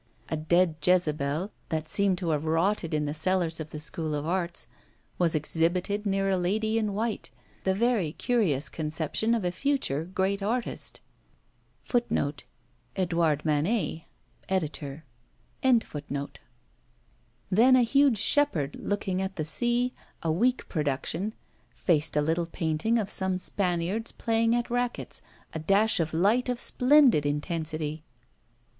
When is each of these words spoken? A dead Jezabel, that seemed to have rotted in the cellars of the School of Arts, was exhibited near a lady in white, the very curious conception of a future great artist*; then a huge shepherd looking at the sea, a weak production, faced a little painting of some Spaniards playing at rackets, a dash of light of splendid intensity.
A 0.29 0.35
dead 0.35 0.77
Jezabel, 0.81 1.51
that 1.69 1.87
seemed 1.87 2.17
to 2.17 2.29
have 2.29 2.45
rotted 2.45 2.91
in 2.91 3.05
the 3.05 3.13
cellars 3.13 3.59
of 3.59 3.69
the 3.69 3.79
School 3.79 4.15
of 4.15 4.25
Arts, 4.25 4.65
was 5.19 5.35
exhibited 5.35 6.07
near 6.07 6.27
a 6.27 6.37
lady 6.39 6.79
in 6.79 6.95
white, 6.95 7.29
the 7.65 7.75
very 7.75 8.13
curious 8.13 8.67
conception 8.67 9.35
of 9.35 9.45
a 9.45 9.51
future 9.51 10.03
great 10.05 10.41
artist*; 10.41 11.01
then 11.93 12.17
a 17.75 17.83
huge 17.83 18.17
shepherd 18.17 18.75
looking 18.79 19.21
at 19.21 19.35
the 19.35 19.45
sea, 19.45 19.93
a 20.23 20.31
weak 20.31 20.67
production, 20.67 21.33
faced 21.69 22.15
a 22.15 22.21
little 22.23 22.47
painting 22.47 22.97
of 22.97 23.11
some 23.11 23.37
Spaniards 23.37 24.11
playing 24.11 24.55
at 24.55 24.71
rackets, 24.71 25.21
a 25.53 25.59
dash 25.59 25.99
of 25.99 26.11
light 26.11 26.49
of 26.49 26.59
splendid 26.59 27.23
intensity. 27.23 28.03